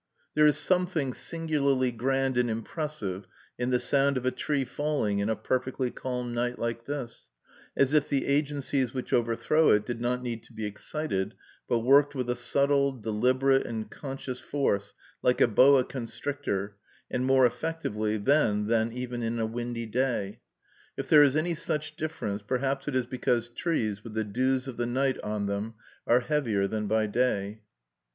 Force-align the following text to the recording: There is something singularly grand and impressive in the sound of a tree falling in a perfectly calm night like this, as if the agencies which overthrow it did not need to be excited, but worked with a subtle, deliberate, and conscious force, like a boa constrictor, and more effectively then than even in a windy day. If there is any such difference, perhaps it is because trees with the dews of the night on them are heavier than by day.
There 0.33 0.47
is 0.47 0.57
something 0.57 1.13
singularly 1.13 1.91
grand 1.91 2.35
and 2.35 2.49
impressive 2.49 3.27
in 3.59 3.69
the 3.69 3.79
sound 3.79 4.17
of 4.17 4.25
a 4.25 4.31
tree 4.31 4.65
falling 4.65 5.19
in 5.19 5.29
a 5.29 5.35
perfectly 5.35 5.91
calm 5.91 6.33
night 6.33 6.57
like 6.57 6.85
this, 6.87 7.27
as 7.77 7.93
if 7.93 8.09
the 8.09 8.25
agencies 8.25 8.95
which 8.95 9.13
overthrow 9.13 9.69
it 9.69 9.85
did 9.85 10.01
not 10.01 10.23
need 10.23 10.41
to 10.45 10.53
be 10.53 10.65
excited, 10.65 11.35
but 11.67 11.81
worked 11.81 12.15
with 12.15 12.31
a 12.31 12.35
subtle, 12.35 12.91
deliberate, 12.93 13.63
and 13.67 13.91
conscious 13.91 14.39
force, 14.39 14.95
like 15.21 15.39
a 15.39 15.47
boa 15.47 15.83
constrictor, 15.83 16.77
and 17.11 17.23
more 17.23 17.45
effectively 17.45 18.17
then 18.17 18.65
than 18.65 18.91
even 18.91 19.21
in 19.21 19.37
a 19.37 19.45
windy 19.45 19.85
day. 19.85 20.39
If 20.97 21.09
there 21.09 21.21
is 21.21 21.35
any 21.37 21.53
such 21.53 21.95
difference, 21.95 22.41
perhaps 22.41 22.87
it 22.87 22.95
is 22.95 23.05
because 23.05 23.49
trees 23.49 24.03
with 24.03 24.15
the 24.15 24.23
dews 24.23 24.67
of 24.67 24.77
the 24.77 24.87
night 24.87 25.21
on 25.21 25.45
them 25.45 25.75
are 26.07 26.21
heavier 26.21 26.65
than 26.65 26.87
by 26.87 27.05
day. 27.05 27.61